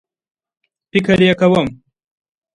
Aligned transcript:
فکر 0.91 1.19
یې 1.25 1.33
کوم 1.39 1.67